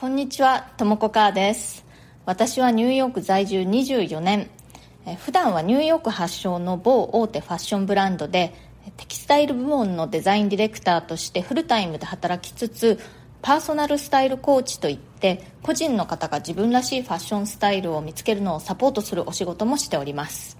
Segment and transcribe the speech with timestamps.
[0.00, 1.84] こんにちは、ともこかーです。
[2.24, 4.48] 私はニューヨーク在住24年。
[5.04, 8.54] え普段はニューヨーク発祥の某大手ファッションブランドで
[8.96, 13.00] テキスタイル部門のデザインディレクターとしてフルタイムで働きつつ
[13.42, 20.58] パーソナルスタイルコーチといって個人の方が自分らしいファッションスタイルを見つけるのをサポートするお仕事もしております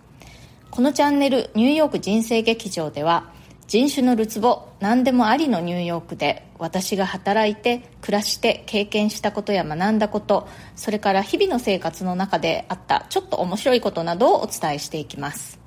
[0.72, 3.30] このチャンネル「ニューヨーク人生劇場」では
[3.68, 15.60] 人種のるつぼ何でもありのニューヨークで私が働いて暮らして経験したことや学んだことそれから日々の生活の中であったちょっと面白いことなどをお伝えしていきます。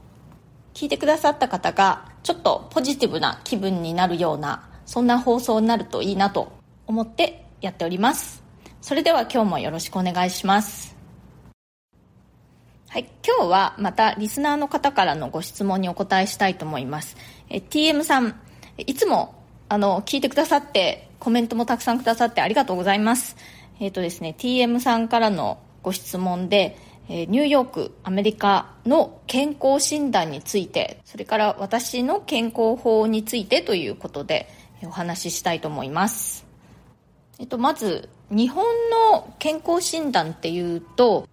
[0.73, 6.51] 聞いてくださった方がちょっとポジティブな気分になるようなそんな放送になるといいなと
[6.87, 8.41] 思ってやっております。
[8.81, 10.90] それでは今日もよろしくお願いします。
[12.91, 17.15] はい、今日はまたリスナーの方からのご質問にお答えしたいと思います。
[17.49, 18.37] え TM さん、
[18.75, 19.33] いつも
[19.69, 23.37] あの聞いてくださってコメントもたくさんくださってありがとうございます。
[23.79, 26.77] えっ、ー、とですね、TM さんからのご質問で、
[27.07, 34.49] えニューヨーク、アメリカの健康診断について、それから私の健康法についてということで
[34.83, 36.45] お話ししたいと思います。
[37.39, 38.65] えっと、まず、日本
[39.11, 41.29] の健康診断っていうと、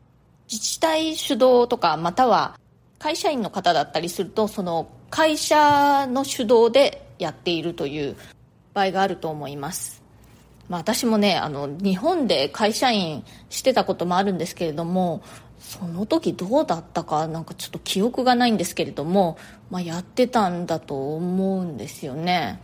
[0.51, 2.59] 自治体主導とか、または
[2.99, 8.17] 会社員の方だったりすると、その会社の主導でやっているという
[8.75, 10.03] 場合があると思います。
[10.69, 15.23] まあ、私もね、あの、日本で会社員してたこともあるんですけれども、
[15.59, 19.37] その時どうだったかなんかちょっと記憶がないんですけれども、
[19.71, 22.61] まあ、やってたんだと思うんですよね。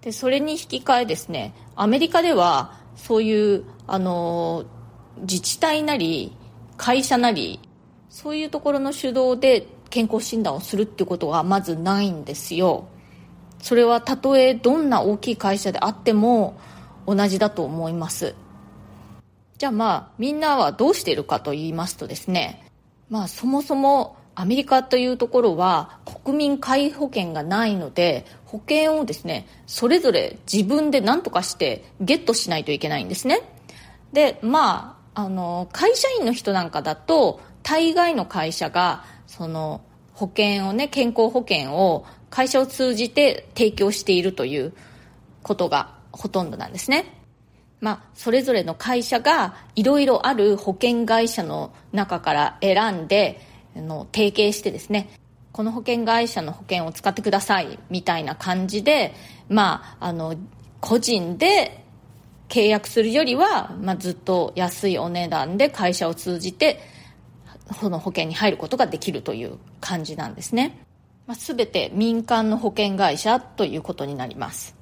[0.00, 4.64] で、それに引き換えですね、アメリカではそういう、あの、
[5.20, 6.36] 自治体なり、
[6.76, 7.60] 会社なり
[8.08, 12.88] そういうところの主導で健康診断をするってことがまずないんですよ。
[13.60, 16.58] それはたとえどんな大きい会社であっても
[17.06, 18.34] 同じだと思います。
[19.58, 22.68] じゃあまあみんなはどうしているかと言いますとですね。
[23.08, 33.40] まあそもそもアメリカというところは国民皆保険がないので保険をですねそれぞれ自分で何とかしてゲットしないといけないんですね。
[34.12, 39.80] でまああの会社員の人なんかだと大概の会社がその
[40.12, 44.74] 保険をね健康保険を会社を通じて提供しているという
[45.42, 47.14] ことがほとんどなんですね。
[47.80, 53.40] まあ、それぞれの会社がいろいろある保険会社の中から選んで
[53.74, 55.10] の提携してですね
[55.52, 59.14] この保険会社の保険を使ってくださいみたいな感じで、
[59.48, 60.36] まあ、あの
[60.80, 61.85] 個人で
[62.48, 66.80] 契約するよりは、まあ、ずっと安いお値段で会社を通じて
[67.80, 70.84] その保険に入ることができるという感じなんですね、
[71.26, 74.76] まあ、全て民間の保険会社ということになります。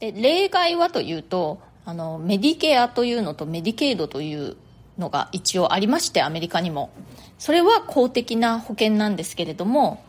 [0.00, 4.56] で例外はというとあのメディケアというのとメディケイドという
[4.98, 6.90] のが一応ありましてアメリカにも。
[7.38, 10.04] それは公的な保険なんですけれども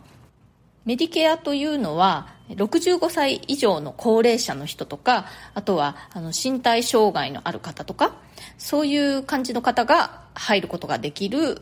[0.85, 8.16] メディケアというのは65歳以上の高齢者の人とかあとはあの身体障害のある方とか
[8.58, 11.62] そういう感じの方が入ることができる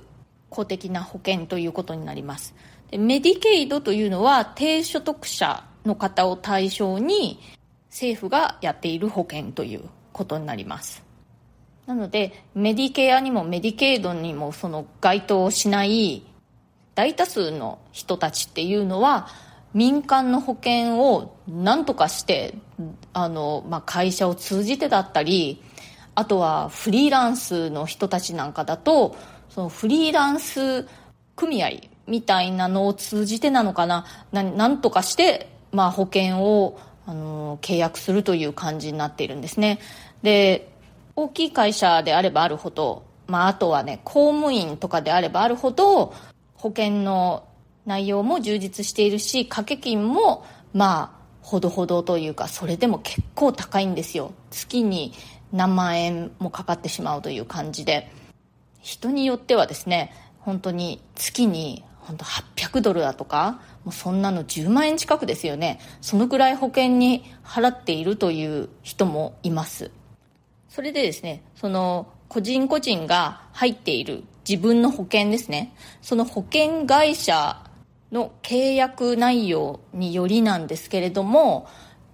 [0.50, 2.53] 公的な保険ということになります。
[2.90, 7.40] でメディケイドというのは低所得者の方を対象に
[7.90, 11.03] 政府がやっている保険ということになります。
[11.88, 16.24] なのでメディケアにもメディケイドにもその該当しない
[16.96, 19.28] 大多数の人たちっていうのは
[19.74, 22.56] 民間の保険を何とかして
[23.14, 25.62] あの、まあ、会社を通じてだったり
[26.16, 29.16] あとはフリーランスの人たちなんかだと
[29.50, 30.88] そのフリーランス
[31.36, 31.70] 組合
[32.08, 34.06] みたいなのを通じてなのかな。
[34.31, 39.80] なんとかして、まあ、保険をあの契約するという感じになっているんですね。
[40.22, 40.72] で
[41.16, 46.14] 大きい会社であればあるほど、まあ、あとはね公務員とかであればあるほど
[46.56, 47.48] 保険の
[47.86, 54.31] 内容も充実しているし掛け金もまあほどほどというかそれでも結構高いんですよ。
[54.52, 55.14] 月に
[55.52, 58.12] 何万円もかかってしまうという感じで。
[58.80, 65.80] 人によってはですね本当に月に本当800ドルだとかもうそんなの10万円近くですよね。
[66.01, 69.92] そのくらい保険に払っているという人もいます。
[70.69, 75.74] それでですねその個人個人が入っている自分の保険ですね。
[76.01, 77.70] その保険会社
[78.12, 81.68] の契約内容によりなんですけれども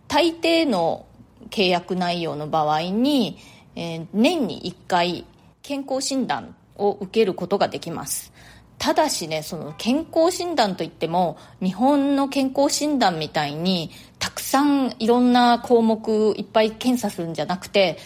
[0.07, 1.05] 大抵の
[1.49, 3.37] 契約内容の場合に、
[3.75, 5.25] えー、年に1回
[5.61, 8.31] 健康診断を受けることができます。
[8.77, 13.89] ただしねその健康診断といっても日本の健康診断みたいに
[14.19, 17.97] たくさんいろんな項目いっぱい検査するんじゃなくて、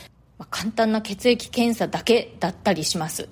[0.49, 3.29] 簡単な血液検査だけだったりします。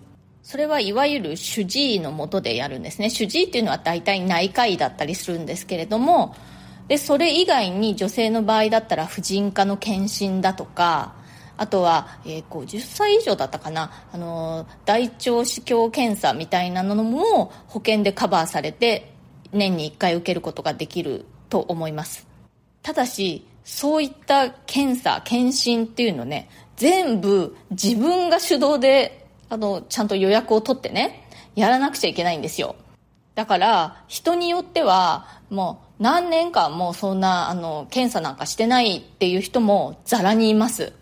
[0.50, 3.12] それはいわゆる主治医のもとでやるんですね。
[3.12, 6.36] 主治医っていうのは大体内科医だったりするんですけれども
[6.88, 11.14] でそれ以外に女性の場合だったら婦人科の検診だとか
[11.56, 19.14] あとは、えー、50歳以上だったかな、あの大腸子宮検査みたいなのも保険でカバーされて
[19.52, 22.28] 年に1回受けることができると思います。
[22.82, 29.19] ただしそういった検査検診っていうのね全部自分が主導で
[29.50, 32.76] あのちゃんと予約を取ってねやらなくちゃいけないんですよ。
[33.36, 40.94] だから人によってはもう何年間もそんなあの検査なんかしてないっていう人もざらにいます。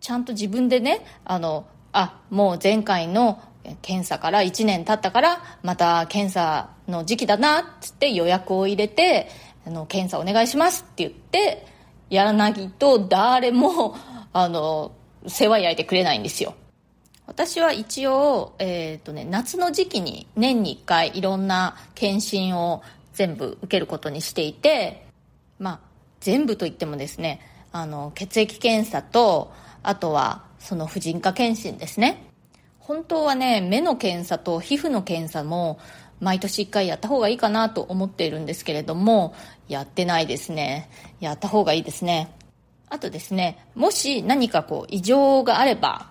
[0.00, 3.40] ちゃんと自分でねあのあもう前回の
[3.82, 9.28] 検査から1年経ったからまた検査の時期だなっつって予約を入れて
[9.66, 11.66] あの検査お願いしますって言って
[12.08, 13.94] やらないと誰も
[14.32, 14.92] あの
[15.26, 16.54] 世話焼いてくれないんですよ。
[17.30, 22.82] 私は一応、えーとね、夏の時期に年に1回いろんな検診を
[23.12, 25.06] 全部受けることにしていて
[25.60, 25.80] まあ
[26.18, 27.40] 全部といってもですね
[27.70, 29.52] あの血液検査と
[29.84, 32.26] あとはその婦人科検診ですね。
[32.80, 35.78] 本当はね目の検査と皮膚の検査も
[36.18, 39.36] 毎年1回やった方がいいかなと思っているんですけれども
[39.68, 40.90] やってないですね。
[41.20, 42.34] やった方がいいですね。
[42.88, 46.10] あとですねもし何かこう異常があれば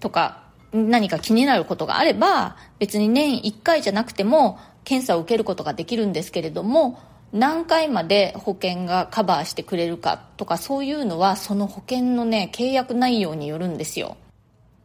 [0.00, 7.00] とか何か気になることがあれば別に年1回じゃなくても検査を受けることができるんですけれども
[7.32, 14.16] 何回まで保険がカバーしてくれるかとかそういうのはその保険のね契約内容によるんですよ。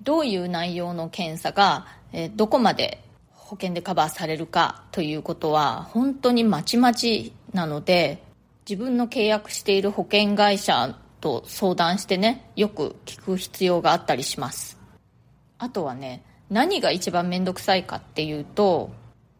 [0.01, 3.01] どういう内容の検査が、えどこまで
[3.31, 8.21] 保険でカバーされるかということは本当にまちまちなので
[8.69, 14.82] 自分の契約している保険会社と相談してねよく聞く必要があったりします。
[15.63, 18.91] あとはね何が一番面倒くさいかっていうと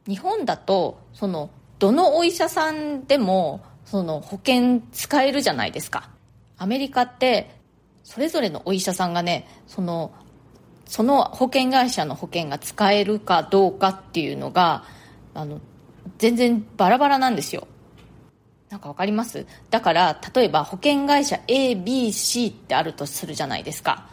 [0.07, 1.49] 日本だとその
[1.79, 6.09] どのお医者さんでもその保険使えるじゃないですか。
[6.57, 7.59] アメリカって
[8.05, 10.13] それぞれのお医者さんがねその
[10.85, 14.85] その保険会社の保険が使えるかどうかっていうのが
[15.33, 15.59] あの
[16.19, 17.67] 全然バラバラなんですよ。
[18.69, 19.45] なんかわかります？
[19.69, 24.07] だから例えば保険会社 ABC ってあるとするじゃないですか。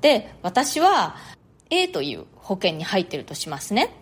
[0.00, 1.16] で私は
[1.70, 3.94] A という保険に入ってるとしますね。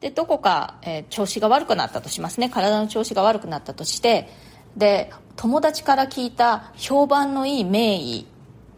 [0.00, 2.50] でどこか、えー、調子が悪くなったとしますね。
[2.50, 4.28] 体の調子が悪くなったとして
[4.76, 8.26] で友達から聞いた評判のいい名医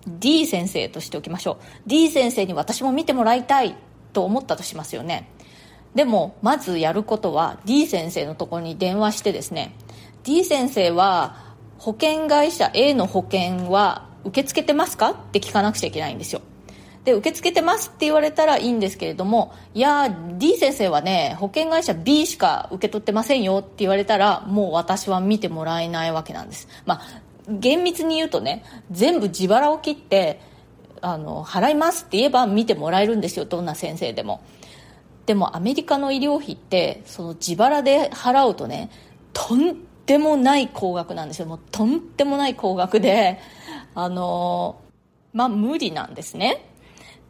[0.06, 1.64] D 先生としておきましょう。
[1.86, 3.74] D 先生に私も見てもらいたい
[4.12, 5.28] と思ったとしますよね。
[5.96, 9.74] でもまずやることは D 先生のところに電話してですね。
[10.22, 15.10] D 先生は保険会社 A の保険は受け付けてますか？
[15.10, 16.40] って聞かなくちゃいけないんですよ。
[17.06, 26.66] で受け付けてますって言われたらいいんですけれどもいや D 先生はね保険会社 B しか受け取ってませんよって言われたらもう私は見てもらえないわけなんです。
[26.84, 30.40] まあ厳密に言うとね全部自腹を切って
[31.00, 34.42] あの払いますって言えば見てもらえるんですよどんな先生でも。
[35.26, 38.90] でもアメリカの医療費ってその自腹で払うとね
[39.32, 39.76] とん
[40.06, 41.46] でもない高額なんですよ。
[41.46, 43.38] もうとんでもない高額で
[43.94, 44.80] あの
[45.32, 46.65] まあ無理なんですね。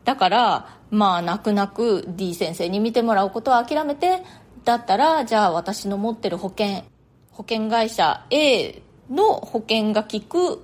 [0.06, 4.22] だからまあ泣く泣く D 先生に見てもらうことは諦めて
[4.64, 6.84] だったらじゃあ私の持ってる保険
[7.32, 10.62] 保険会社 A の保険が効く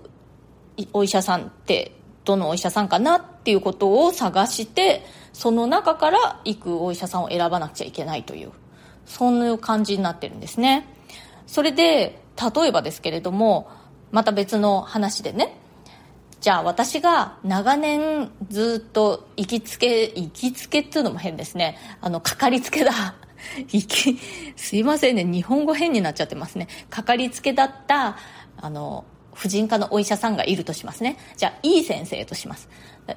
[0.93, 1.93] お医者さんって
[2.25, 8.53] どのお医者さんかなっていうことを探してその中から行くお医者さんを選ばなくちゃいけないという
[9.07, 10.87] そういう感じになってるんですね。
[11.49, 12.23] それで
[12.55, 13.69] 例えばですけれども
[14.13, 15.59] また別の話でね
[16.43, 21.79] じゃあ私が長年ずっと行きつけ行きつけっていうのも変ですね。
[22.01, 22.93] あのかかりつけだ。
[23.71, 24.19] 行き
[24.57, 25.23] すいませんね。
[25.23, 26.67] 日本語変になっちゃってますね。
[26.91, 28.17] かかりつけだった
[28.61, 31.17] あの婦人科のお医者さんがいるとしますね。
[31.37, 32.69] じゃあいい先生とします。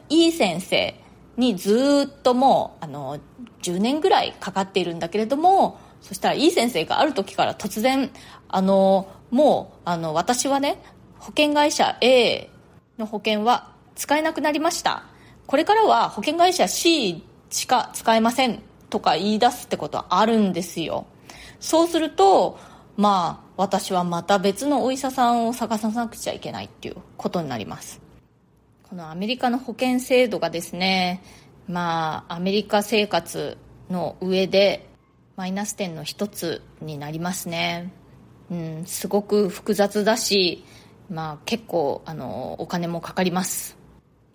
[0.08, 0.94] いい先生
[1.36, 3.18] にずっともうあの
[3.64, 8.12] 10年ぐらいかかっているんだけれどもそしたらいい先生がある時から突然
[8.50, 10.78] あのもうあの私はね
[11.18, 12.52] 保険会社 A
[12.98, 15.04] の保険は使えなくなりました。
[15.48, 21.06] これからは保険会社 C しか使えませんとか言い出すってことはあるんですよ。
[21.60, 22.60] そうすると
[22.98, 28.02] まあ私はまた別のお医者さんを探さなくちゃいけないっていうことになります。
[28.84, 31.24] このアメリカの保険制度がですね
[31.68, 33.58] まあアメリカ生活
[33.90, 34.88] の上で
[35.36, 37.92] マイナス点の一つになりますね。
[38.52, 40.64] うんすごく複雑だし
[41.10, 43.78] まあ、結構あのお金もかかります。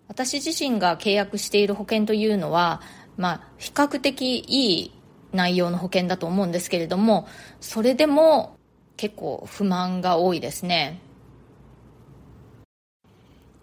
[0.09, 2.81] 私自身が契約している保険というのは、
[3.17, 4.93] まあ、比較的いい
[5.33, 7.29] 内容の保険だと思うんですけれども
[7.61, 8.57] それでも
[8.97, 11.01] 結構不満が多いですね。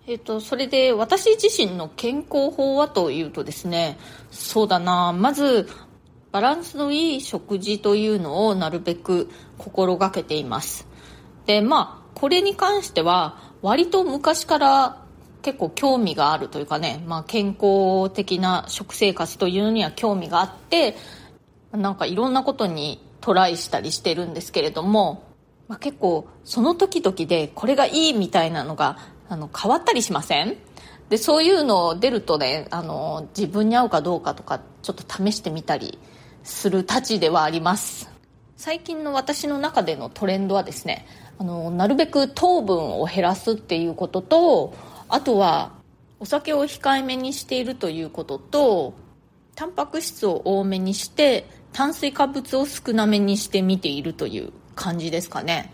[0.08, 3.98] えっと、それで私自身の健康法はというとですね
[4.32, 5.12] そうだな。
[5.12, 5.68] まず
[6.32, 10.88] バランスのいい食事というのをなるべく心がけています。
[11.46, 15.06] でまあこれに関しては割と昔から
[15.44, 20.96] 結構興味があるというかね、まあ、健康的な食生活というのには興味があって
[21.72, 25.28] なんかいろんなことにトライしたりしてるんですけれども、
[25.68, 28.98] まあ、結構その時々でこれがいいみたいなのが
[29.30, 30.58] あの変わったりしません？
[31.10, 36.00] でそういうの出るとねあの自分に合うかどうかとかちょっと試してみたり
[36.44, 38.10] するたちではあります。
[38.56, 41.06] 最近の私の中でのトレンドはですね
[41.40, 44.74] あのなるべく糖分を減らすっていうことと
[45.08, 45.74] あとは
[46.20, 48.94] お酒を控えめにしているということと
[49.56, 55.74] タンパク質を多めにして炭水化物を少なめにしてみているという感じですかね。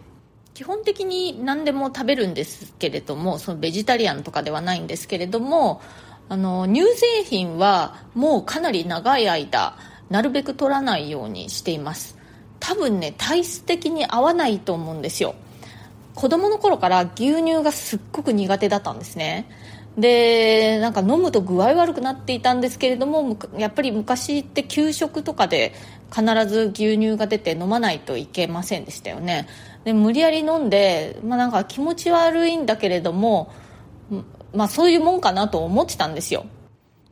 [0.53, 5.82] 基本的に何でも食べるんですけれどもそのベジタリアンとかではないんですけれども
[6.29, 9.75] あの乳製品はもうかなり長い間
[10.10, 12.17] なるべく取らないようにしています。
[12.60, 15.36] 多分ね体質的に合わないと思うんですよ。
[16.15, 19.50] 子供の頃から牛乳がすっごく苦手だったんですね。
[19.98, 25.74] でなんか飲むと具合悪くなっていたんですけれどもやっぱり昔って給食とかで
[26.12, 29.48] 必ず牛乳が出て飲まないといけませんでしたよね。
[29.84, 33.51] で無理やり飲んで、まあ、なんか気持ち悪いんだけれども、
[34.53, 36.46] まあ、そういうもんかなと思ってたんですよ。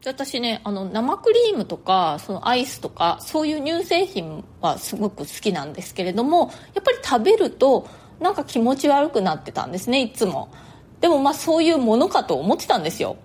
[0.03, 7.87] 私ねあの生クリームとかそのアイスとかそういう乳製品はすごく好きなんですけれどもやっぱり食べると
[8.21, 10.49] なんか気持ち悪くなってたんですねいつも。
[11.01, 13.17] でもまあそういうものかと思ってたんですよ。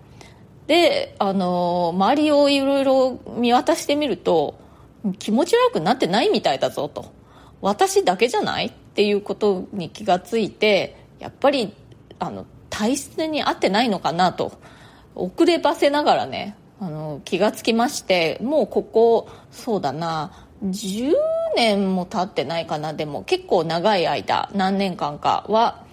[0.67, 4.59] であの周りをいろいろ見渡してみると
[5.19, 7.15] 気持ち悪くなってないみたいだぞと。
[7.61, 11.75] 私だけじゃないっていうことに気がついてやっぱり
[12.19, 14.53] あの体質に合ってないのかなと。
[15.17, 21.13] 遅ればせながらねあの気がつきましてもうここそうだな10
[21.57, 22.95] 年も経ってないかな。
[22.95, 25.85] でも結構長い間何年間かは、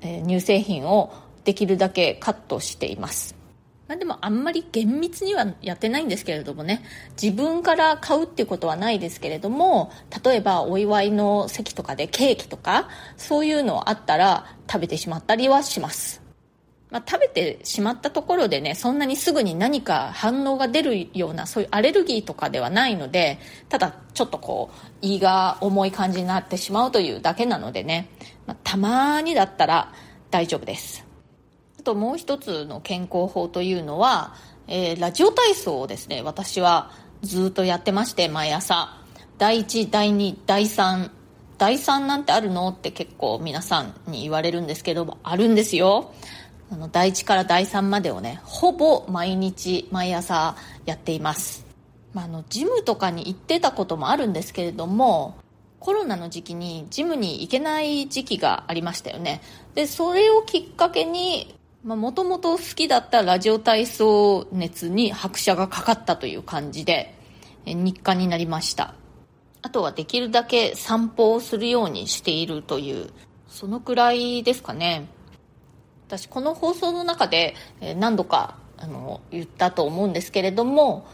[0.00, 1.12] えー、乳製品を
[1.44, 3.42] できるだけカットしています。
[3.88, 6.82] まあ、でもあんまり厳密にはやってないんですけれどもね。
[7.20, 9.92] 自分から買うっていうことはないですけれども
[10.24, 16.21] 例えばお祝いの席とかでケーキとかそういうのあったら食べてしまったりはします。
[16.92, 23.38] まあ、食べてしまったところでねそんなにすぐに何か反応が出るようなそういうアレルギーとかではないので
[23.70, 28.10] ただちょっとこう胃が重い感じになってしまうというだけなのでね、
[28.46, 29.92] まあ、たまにだったら
[30.30, 31.04] 大丈夫です。
[31.80, 34.34] あともう一つの健康法というのは、
[34.68, 36.90] えー、ラジオ体操をですね私は
[37.22, 38.98] ずっとやってまして毎朝。
[39.38, 41.10] 第1第2第3
[41.58, 46.12] 第3なんてあるのって結構皆さんに言われるんですけどもあるんですよ。
[46.72, 51.66] あの第1から第3までをねほぼ毎日毎朝やっています、
[52.14, 55.36] まあ、あのジムとかに行ってたこともあるんですけれども
[55.80, 59.42] コロナの時期にジムに行けない時期がありましたよね。
[59.74, 67.12] でそれをきっかけにもともと好きだったラジオ体操熱に拍車がかかったという感じで
[67.66, 68.94] 日課になりました。
[69.60, 73.10] あとはできるだけ散歩をするようにしているという
[73.48, 75.08] そのくらいですかね。
[76.12, 77.54] 私この放送の中で
[77.96, 81.06] 何度かあの言ったと思うんですけれども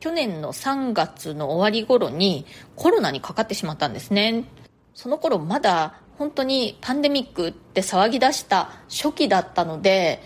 [0.00, 4.46] 去年の3月の終わり頃にコロナにかかってしまったんですね。
[4.94, 10.20] その頃まだ本当にパンデミックって騒ぎ出した初期だったので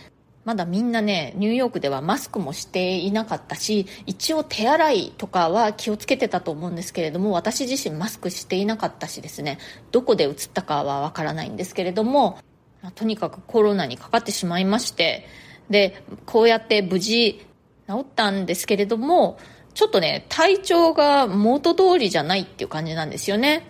[0.46, 9.58] まだみんなねニューヨークではマスクもしていなかったし一応手洗いとかは気をつけてたと思うんですけれども私自身マスクしていなかったしですね。
[9.90, 12.38] どこで移ったかはわからないんですけれども
[12.84, 15.26] まとにかくコロナにかかってしまいまして
[15.70, 17.42] でこうやって無事
[17.88, 19.38] 治ったんですけれども
[19.72, 23.66] ちょっとね体調が元通りじゃないっていう感じなんですよね。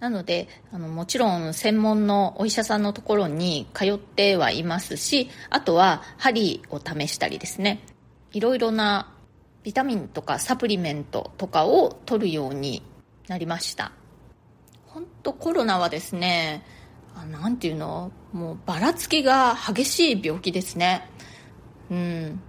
[0.00, 7.80] なのであのもちろん専門のお医者さんのところに通ってはいますしあとは針を試したりですね。
[8.32, 9.14] いろいろな
[9.62, 12.82] ビタミンとかサプリメントとかを取るように
[13.28, 13.92] なりました。
[14.88, 16.66] 本当コロナはですね
[17.30, 18.10] 何ていうの？
[18.32, 21.08] もうばらつきが激しい病気ですね。
[21.90, 22.40] うん。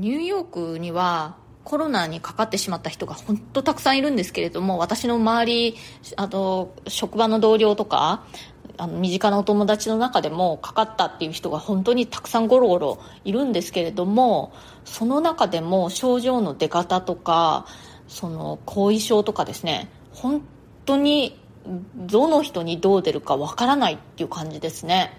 [0.00, 5.76] ニューヨークにはコロナにかかってしまった人が本当たくさんいるんですけれども私の周り
[6.16, 8.26] あと職場の同僚とか
[8.76, 14.52] あの身近なお友達の中でもかかったっていう人が本当にたくさんゴロゴロいるんですけれども
[14.84, 17.64] その中でも症状の出方とか
[18.06, 20.42] その後遺症とかですね本
[20.84, 21.39] 当に
[21.94, 25.12] どの人にどう出るかわからないっていう感じですね。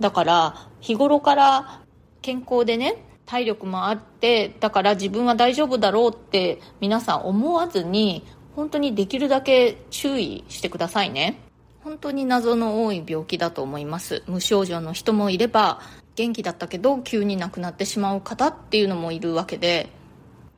[0.00, 1.80] だから日頃から
[2.22, 11.38] 健康でね体力もあってだから自分は大丈夫だろうって皆さん思わずに本当にできるだけ注意してくださいね。
[11.82, 14.24] 本当に謎の多い病気だと思います。
[14.26, 15.80] 無症状の人もいれば
[16.16, 19.90] 元気だったけど急に亡くなってしまう方っていうのもいるわけで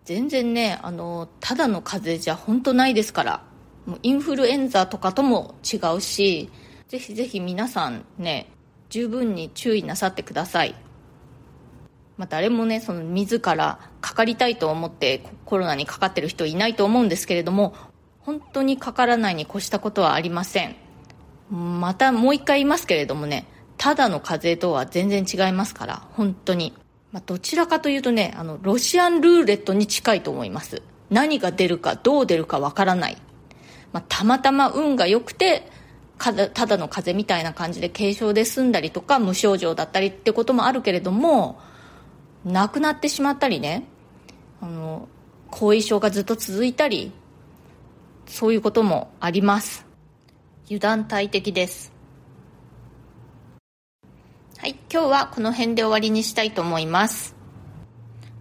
[0.04, 3.47] 全然ねあのただの風邪じゃ本当ないですから。
[4.02, 6.50] インフルエンザとかとも違うし
[6.88, 8.50] ぜひぜひ皆さんね
[8.88, 10.74] 十分に注意なさってください。
[12.16, 17.74] まあ、誰もねその自らかかりたいと思ってコロナにかかってる人いないと思うんですけれども
[18.18, 20.76] 本当にかからないに越したことはありません。
[21.50, 23.46] またもう一回言いますけれどもね
[23.78, 26.74] ただの風邪とは全然違いますから本当に、
[27.12, 30.82] まあ、どちらかというとねあのロシアンルーレットに近いと思います。
[31.10, 33.16] 何が出るかどう出るかわからない。
[33.92, 35.70] まあ、たまたま運が良くて
[36.18, 41.60] ただの風邪みたいな感じで軽症で済んだりとか無症状だったりってこともあるけれども
[42.44, 43.84] 亡くなってしまったりね
[44.60, 45.08] あの
[45.50, 47.12] 後遺症がずっと続いたり
[48.26, 49.86] そういうこともあります。
[50.66, 51.92] 油断大敵です。
[54.58, 57.34] はい今日はこの辺で終わりにしたいと思います。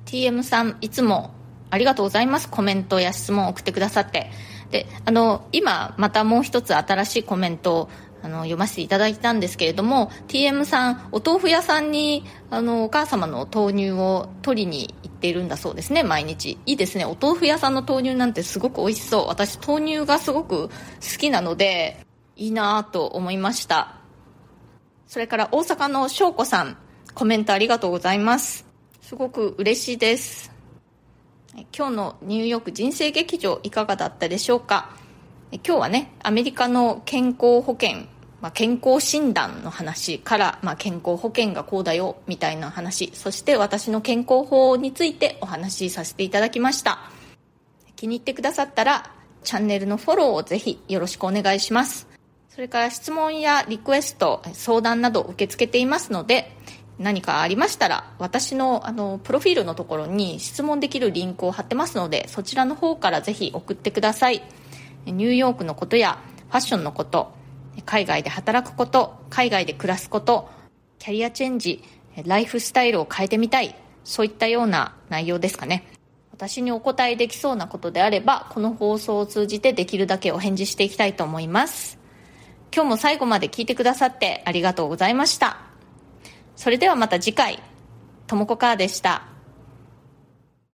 [0.05, 1.31] TM さんいつも
[1.69, 2.49] ありがとうございます。
[2.49, 4.29] コメントや質問を送ってくださって。
[4.71, 7.89] であの今またもう一つ新しいコメントを
[8.23, 16.57] あの読ませていただいたんですけれども TM さんお豆腐屋さんにあのお母様の豆乳を取りに行っているんだそうですね毎日。
[16.65, 19.27] いいですねお豆腐屋さんの豆乳なんてすごく美味しそう。
[19.27, 20.73] 私豆乳がすごく好
[21.17, 22.05] きなので
[22.35, 23.97] いいなと思いました。
[25.07, 26.77] それから大阪の翔子さん
[27.13, 28.65] コメントありがとうございます。
[29.01, 30.56] すごく嬉しいです。
[31.75, 34.91] 今日のニューヨーク人生劇場いかがだったでしょうか？
[35.51, 38.05] 今日はねアメリカの健康保険、
[38.41, 46.99] まあ、健康診断の話から、まあ、健康保険がこうだよみたいな話そして私の健康法についてお話しさせていただきました。
[47.95, 49.11] 気に入ってくださったら
[49.43, 52.07] チャンネルのフォローをぜひよろしくお願いします。
[52.49, 56.56] それから質問やリクエスト相談など受け付けていますので
[56.99, 64.41] 何かありましたら私のあのプロフィールのところに質問できるリンクを貼ってますのでそちらの方からぜひ送ってください。
[65.05, 67.31] ニューヨークのことやファッションのこと
[67.85, 70.49] 海外で働くこと海外で暮らすこと
[70.99, 71.83] キャリアチェンジ
[72.25, 75.87] ライフスタイルを変えてみたいそういったような内容ですかね。
[76.31, 81.97] 私にお答えできそうなことであればこの放送を通じてできるだけお返事していきたいと思います。
[82.73, 85.66] 今日も最後まで聞いてくださってありがとうございました。
[86.57, 87.59] それではまた次回、
[88.25, 89.36] ともこかーでした。